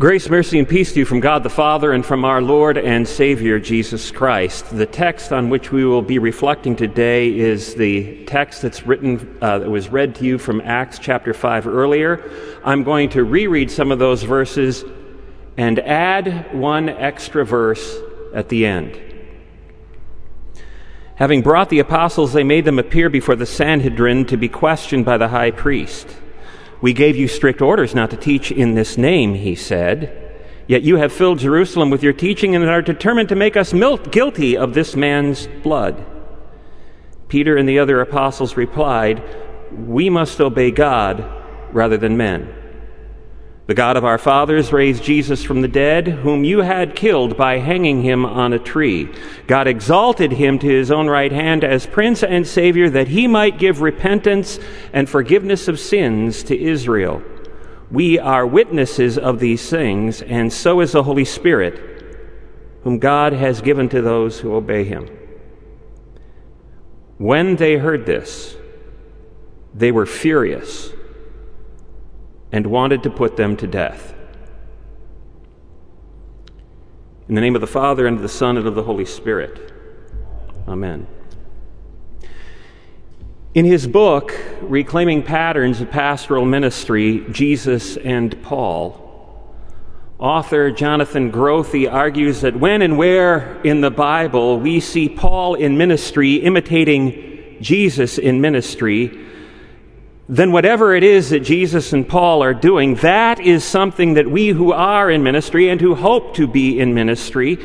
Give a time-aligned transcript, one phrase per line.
[0.00, 3.06] Grace, mercy, and peace to you from God the Father and from our Lord and
[3.06, 4.74] Savior Jesus Christ.
[4.74, 9.58] The text on which we will be reflecting today is the text that's written, uh,
[9.58, 12.32] that was read to you from Acts chapter 5 earlier.
[12.64, 14.86] I'm going to reread some of those verses
[15.58, 17.94] and add one extra verse
[18.32, 18.98] at the end.
[21.16, 25.18] Having brought the apostles, they made them appear before the Sanhedrin to be questioned by
[25.18, 26.08] the high priest.
[26.80, 30.16] We gave you strict orders not to teach in this name, he said.
[30.66, 33.72] Yet you have filled Jerusalem with your teaching and are determined to make us
[34.12, 36.04] guilty of this man's blood.
[37.28, 39.22] Peter and the other apostles replied,
[39.72, 41.24] We must obey God
[41.72, 42.54] rather than men.
[43.70, 47.58] The God of our fathers raised Jesus from the dead, whom you had killed by
[47.58, 49.08] hanging him on a tree.
[49.46, 53.60] God exalted him to his own right hand as Prince and Savior that he might
[53.60, 54.58] give repentance
[54.92, 57.22] and forgiveness of sins to Israel.
[57.92, 61.78] We are witnesses of these things, and so is the Holy Spirit,
[62.82, 65.06] whom God has given to those who obey him.
[67.18, 68.56] When they heard this,
[69.72, 70.90] they were furious
[72.52, 74.14] and wanted to put them to death.
[77.28, 79.72] In the name of the Father, and of the Son, and of the Holy Spirit.
[80.66, 81.06] Amen.
[83.54, 89.54] In his book, Reclaiming Patterns of Pastoral Ministry Jesus and Paul,
[90.18, 95.78] author Jonathan Grothe argues that when and where in the Bible we see Paul in
[95.78, 99.26] ministry imitating Jesus in ministry,
[100.30, 104.50] then whatever it is that Jesus and Paul are doing, that is something that we
[104.50, 107.58] who are in ministry and who hope to be in ministry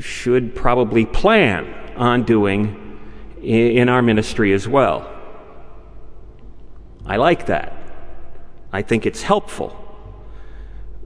[0.00, 2.98] should probably plan on doing
[3.40, 5.08] in our ministry as well.
[7.06, 7.76] I like that.
[8.72, 9.70] I think it's helpful.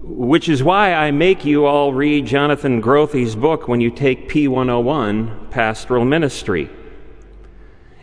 [0.00, 5.50] Which is why I make you all read Jonathan Grothe's book when you take P101,
[5.50, 6.70] Pastoral Ministry.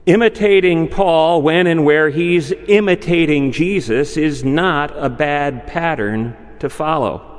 [0.06, 7.32] Imitating Paul when and where he's imitating Jesus is not a bad pattern to follow.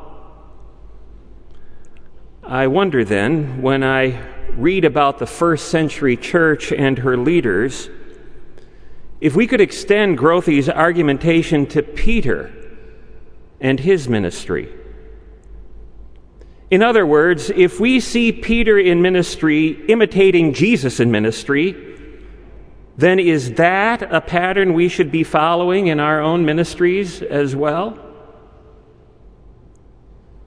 [2.42, 7.88] I wonder then, when I read about the first century church and her leaders,
[9.20, 12.52] if we could extend Grothe's argumentation to Peter
[13.60, 14.68] and his ministry.
[16.68, 21.85] In other words, if we see Peter in ministry imitating Jesus in ministry,
[22.96, 27.98] then is that a pattern we should be following in our own ministries as well?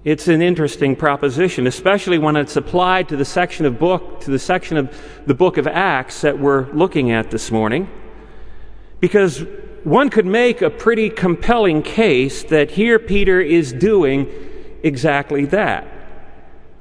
[0.04, 4.40] It's an interesting proposition, especially when it's applied to the section of book to the
[4.40, 7.90] section of the book of Acts that we're looking at this morning.
[9.00, 9.46] Because
[9.84, 14.28] one could make a pretty compelling case that here Peter is doing
[14.84, 15.88] exactly that.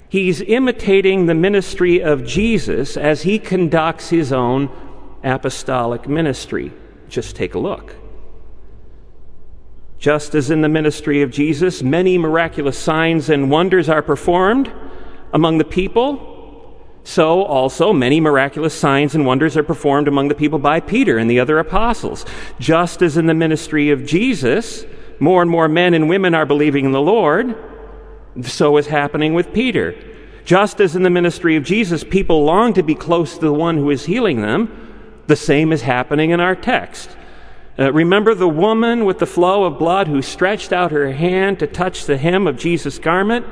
[0.09, 4.71] He's imitating the ministry of Jesus as he conducts his own
[5.23, 6.73] apostolic ministry.
[7.09, 7.95] Just take a look.
[9.99, 14.73] Just as in the ministry of Jesus, many miraculous signs and wonders are performed
[15.33, 16.37] among the people,
[17.03, 21.29] so also many miraculous signs and wonders are performed among the people by Peter and
[21.29, 22.25] the other apostles.
[22.61, 24.85] Just as in the ministry of Jesus,
[25.19, 27.57] more and more men and women are believing in the Lord,
[28.43, 29.97] so is happening with Peter.
[30.45, 33.77] Just as in the ministry of Jesus, people long to be close to the one
[33.77, 34.88] who is healing them,
[35.29, 37.17] the same is happening in our text.
[37.79, 41.67] Uh, remember the woman with the flow of blood who stretched out her hand to
[41.67, 43.47] touch the hem of Jesus' garment?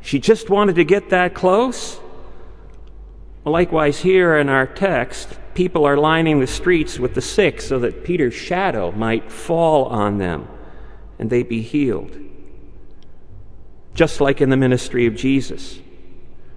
[0.00, 1.98] She just wanted to get that close.
[3.44, 8.04] Likewise, here in our text, people are lining the streets with the sick so that
[8.04, 10.46] Peter's shadow might fall on them
[11.18, 12.16] and they be healed.
[13.94, 15.80] Just like in the ministry of Jesus.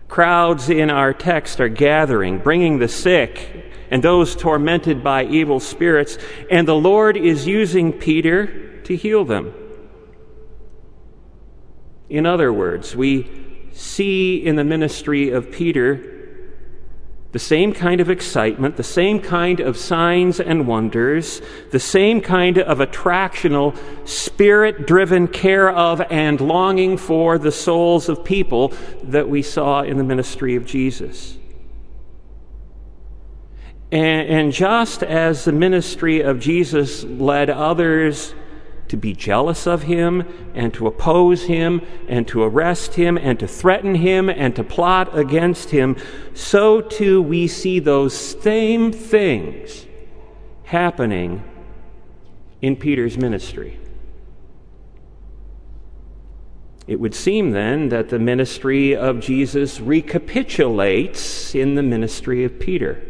[0.10, 3.63] Crowds in our text are gathering, bringing the sick
[3.94, 6.18] and those tormented by evil spirits,
[6.50, 9.54] and the Lord is using Peter to heal them.
[12.10, 13.30] In other words, we
[13.72, 16.10] see in the ministry of Peter
[17.34, 22.58] the same kind of excitement, the same kind of signs and wonders, the same kind
[22.58, 28.74] of attractional, spirit driven care of and longing for the souls of people
[29.04, 31.38] that we saw in the ministry of Jesus.
[33.94, 38.34] And, and just as the ministry of Jesus led others
[38.88, 40.24] to be jealous of him
[40.56, 45.16] and to oppose him and to arrest him and to threaten him and to plot
[45.16, 45.96] against him,
[46.34, 49.86] so too we see those same things
[50.64, 51.44] happening
[52.64, 53.80] in Peter's ministry.
[56.88, 63.08] It would seem then that the ministry of Jesus recapitulates in the ministry of Peter.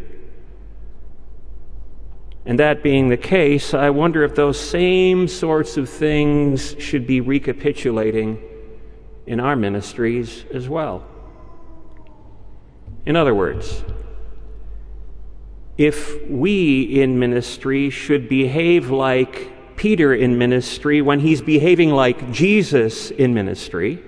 [2.45, 7.21] And that being the case, I wonder if those same sorts of things should be
[7.21, 8.41] recapitulating
[9.25, 11.05] in our ministries as well.
[13.05, 13.83] In other words,
[15.77, 23.09] if we in ministry should behave like Peter in ministry when he's behaving like Jesus
[23.09, 24.03] in ministry,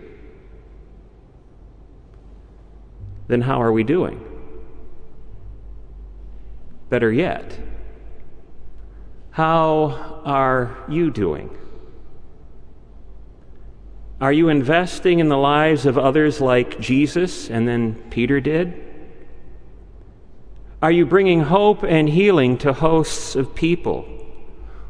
[3.28, 4.24] then how are we doing?
[6.90, 7.58] Better yet,
[9.36, 11.50] how are you doing?
[14.22, 18.82] Are you investing in the lives of others like Jesus and then Peter did?
[20.82, 24.06] Are you bringing hope and healing to hosts of people?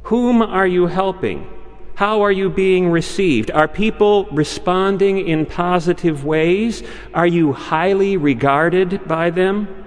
[0.03, 1.49] Whom are you helping?
[1.95, 3.49] How are you being received?
[3.49, 6.83] Are people responding in positive ways?
[7.15, 9.84] Are you highly regarded by them?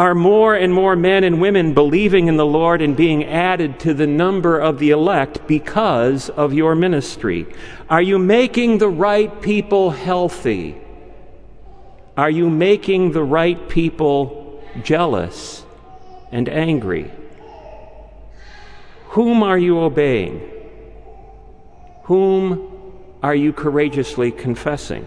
[0.00, 3.92] Are more and more men and women believing in the Lord and being added to
[3.92, 7.46] the number of the elect because of your ministry?
[7.90, 10.78] Are you making the right people healthy?
[12.16, 15.66] Are you making the right people jealous
[16.32, 17.10] and angry?
[19.08, 20.50] Whom are you obeying?
[22.04, 25.06] Whom are you courageously confessing?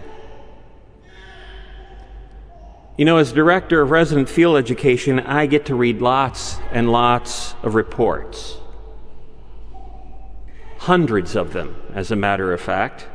[2.96, 7.54] You know, as director of resident field education, I get to read lots and lots
[7.64, 8.58] of reports.
[10.78, 13.08] Hundreds of them, as a matter of fact.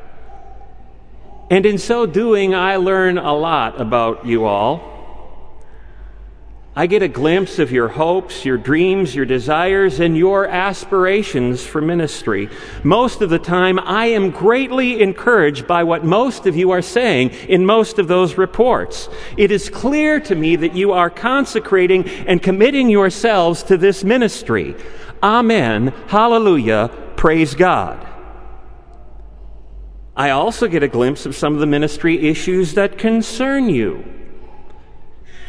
[1.49, 4.88] And in so doing, I learn a lot about you all.
[6.79, 11.81] I get a glimpse of your hopes, your dreams, your desires, and your aspirations for
[11.81, 12.47] ministry.
[12.85, 17.31] Most of the time, I am greatly encouraged by what most of you are saying
[17.49, 19.09] in most of those reports.
[19.35, 24.73] It is clear to me that you are consecrating and committing yourselves to this ministry.
[25.21, 25.87] Amen.
[26.07, 26.91] Hallelujah.
[27.17, 28.07] Praise God.
[30.15, 34.18] I also get a glimpse of some of the ministry issues that concern you.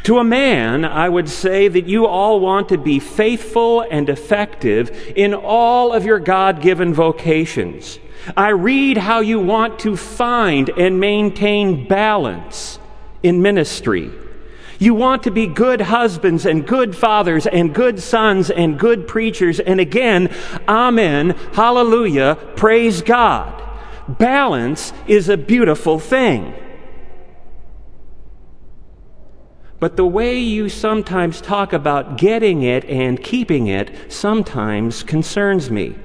[0.05, 4.91] To a man, I would say that you all want to be faithful and effective
[5.15, 7.99] in all of your God given vocations.
[8.37, 12.79] I read how you want to find and maintain balance
[13.23, 14.11] in ministry.
[14.79, 19.61] You want to be good husbands and good fathers and good sons and good preachers.
[19.61, 20.35] And again,
[20.67, 23.63] amen, hallelujah, praise God.
[24.09, 26.55] Balance is a beautiful thing.
[29.81, 35.97] But the way you sometimes talk about getting it and keeping it sometimes concerns me.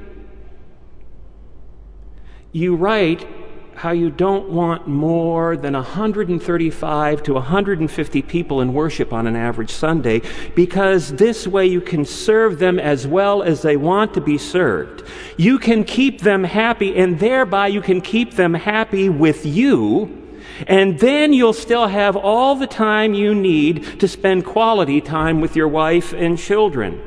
[2.54, 3.28] You write
[3.76, 9.72] how you don't want more than 135 to 150 people in worship on an average
[9.72, 10.22] Sunday
[10.56, 15.04] because this way you can serve them as well as they want to be served.
[15.36, 20.25] You can keep them happy and thereby you can keep them happy with you
[20.68, 25.56] and then you'll still have all the time you need to spend quality time with
[25.56, 27.02] your wife and children.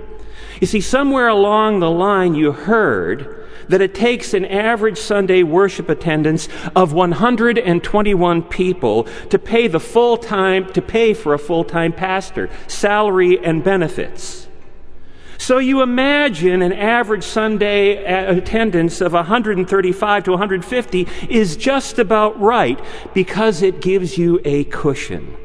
[0.61, 5.89] You see, somewhere along the line you heard that it takes an average Sunday worship
[5.89, 11.93] attendance of 121 people to pay the full time, to pay for a full time
[11.93, 14.48] pastor, salary and benefits.
[15.39, 22.79] So you imagine an average Sunday attendance of 135 to 150 is just about right
[23.15, 25.37] because it gives you a cushion.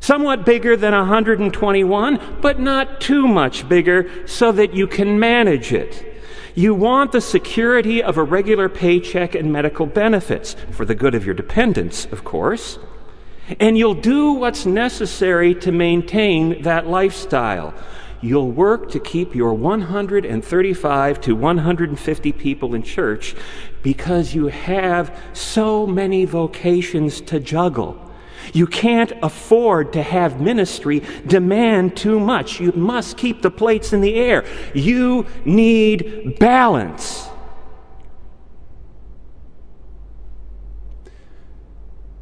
[0.00, 6.06] Somewhat bigger than 121, but not too much bigger so that you can manage it.
[6.54, 11.26] You want the security of a regular paycheck and medical benefits for the good of
[11.26, 12.78] your dependents, of course.
[13.60, 17.74] And you'll do what's necessary to maintain that lifestyle
[18.22, 23.34] you'll work to keep your 135 to 150 people in church
[23.82, 28.10] because you have so many vocations to juggle.
[28.52, 32.60] You can't afford to have ministry demand too much.
[32.60, 34.44] You must keep the plates in the air.
[34.74, 37.28] You need balance.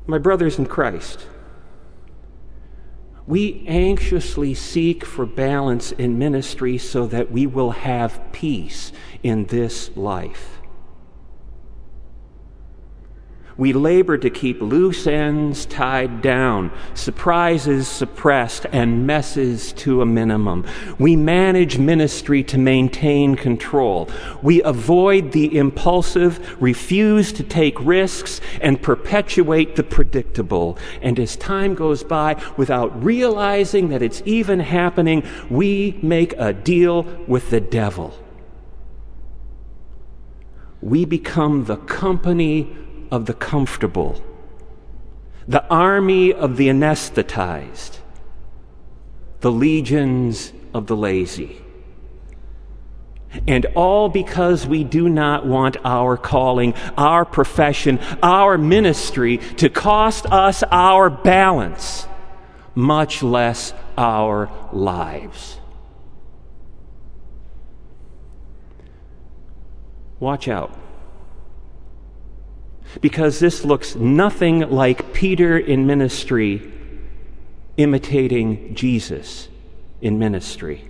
[0.06, 1.26] My brothers in Christ,
[3.28, 8.90] we anxiously seek for balance in ministry so that we will have peace
[9.22, 10.57] in this life.
[13.58, 20.64] We labor to keep loose ends tied down, surprises suppressed, and messes to a minimum.
[21.00, 24.08] We manage ministry to maintain control.
[24.42, 30.78] We avoid the impulsive, refuse to take risks, and perpetuate the predictable.
[31.02, 37.02] And as time goes by, without realizing that it's even happening, we make a deal
[37.26, 38.16] with the devil.
[40.80, 42.72] We become the company
[43.10, 44.22] of the comfortable,
[45.46, 47.98] the army of the anesthetized,
[49.40, 51.60] the legions of the lazy.
[53.46, 60.26] And all because we do not want our calling, our profession, our ministry to cost
[60.26, 62.06] us our balance,
[62.74, 65.58] much less our lives.
[70.20, 70.87] Watch out
[73.00, 76.72] because this looks nothing like Peter in ministry
[77.76, 79.48] imitating Jesus
[80.00, 80.88] in ministry.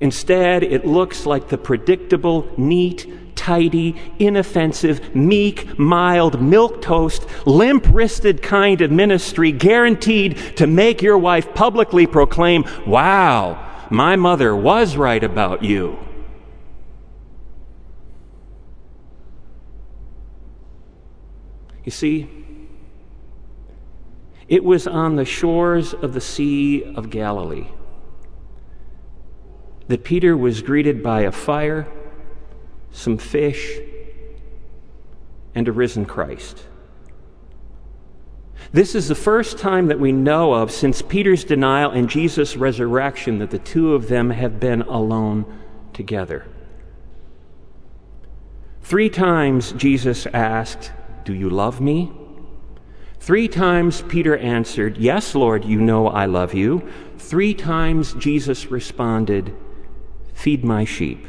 [0.00, 8.42] Instead, it looks like the predictable, neat, tidy, inoffensive, meek, mild, milk toast, limp wristed
[8.42, 15.22] kind of ministry guaranteed to make your wife publicly proclaim, Wow, my mother was right
[15.22, 15.98] about you.
[21.84, 22.28] You see,
[24.48, 27.68] it was on the shores of the Sea of Galilee
[29.88, 31.86] that Peter was greeted by a fire,
[32.92, 33.78] some fish,
[35.54, 36.64] and a risen Christ.
[38.72, 43.38] This is the first time that we know of since Peter's denial and Jesus' resurrection
[43.38, 45.44] that the two of them have been alone
[45.92, 46.46] together.
[48.80, 50.92] Three times Jesus asked,
[51.24, 52.12] do you love me?
[53.20, 56.88] Three times Peter answered, Yes, Lord, you know I love you.
[57.18, 59.54] Three times Jesus responded,
[60.34, 61.26] Feed my sheep.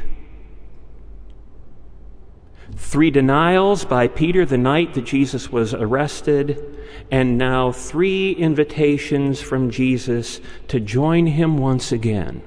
[2.76, 6.60] Three denials by Peter the night that Jesus was arrested,
[7.10, 12.42] and now three invitations from Jesus to join him once again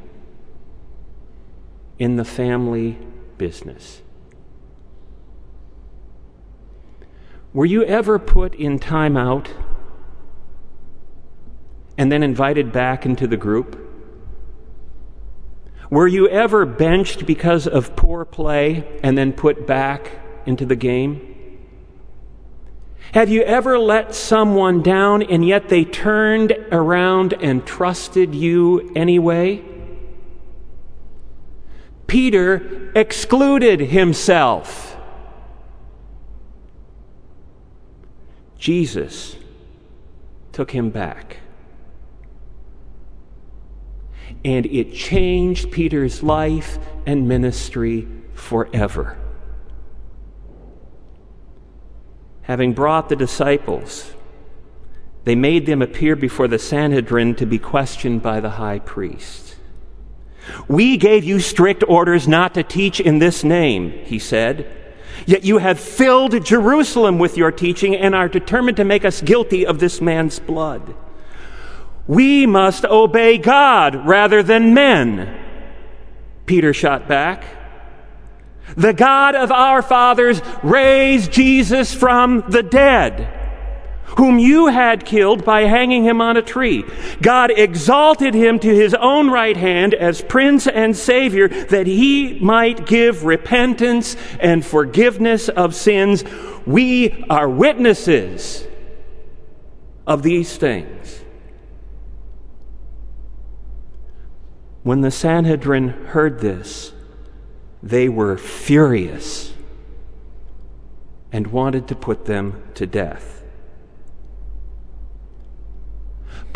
[1.99, 2.97] in the family
[3.37, 4.01] business.
[7.57, 9.47] Were you ever put in timeout
[11.97, 13.83] and then invited back into the group?
[15.89, 21.57] Were you ever benched because of poor play and then put back into the game?
[23.15, 29.65] Have you ever let someone down and yet they turned around and trusted you anyway?
[32.05, 34.86] Peter excluded himself.
[38.57, 39.35] Jesus
[40.51, 41.37] took him back.
[44.43, 49.17] And it changed Peter's life and ministry forever.
[52.41, 54.13] Having brought the disciples,
[55.25, 59.57] they made them appear before the Sanhedrin to be questioned by the high priest.
[60.67, 64.86] We gave you strict orders not to teach in this name, he said.
[65.25, 69.65] Yet you have filled Jerusalem with your teaching and are determined to make us guilty
[69.65, 70.95] of this man's blood.
[72.07, 75.37] We must obey God rather than men.
[76.45, 77.43] Peter shot back.
[78.75, 83.36] The God of our fathers raised Jesus from the dead
[84.15, 86.85] whom you had killed by hanging him on a tree.
[87.21, 92.85] God exalted him to his own right hand as Prince and Savior that he might
[92.85, 96.23] give repentance and forgiveness of sins.
[96.65, 98.65] We are witnesses
[100.07, 101.21] of these things.
[104.83, 106.93] When the Sanhedrin heard this,
[107.83, 109.53] they were furious
[111.31, 113.36] and wanted to put them to death.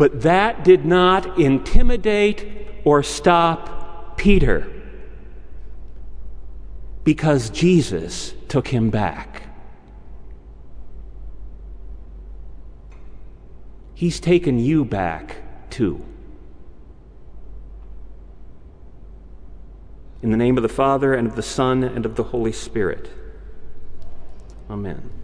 [0.02, 4.68] But that did not intimidate or stop Peter
[7.04, 9.44] because Jesus took him back.
[13.94, 15.36] He's taken you back
[15.70, 16.04] too.
[20.24, 23.12] In the name of the Father, and of the Son, and of the Holy Spirit.
[24.68, 25.21] Amen.